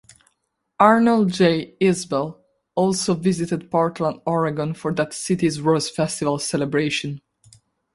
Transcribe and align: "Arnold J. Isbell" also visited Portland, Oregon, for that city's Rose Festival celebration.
"Arnold 0.79 1.31
J. 1.31 1.75
Isbell" 1.79 2.39
also 2.73 3.13
visited 3.13 3.69
Portland, 3.69 4.19
Oregon, 4.25 4.73
for 4.73 4.91
that 4.95 5.13
city's 5.13 5.61
Rose 5.61 5.91
Festival 5.91 6.39
celebration. 6.39 7.21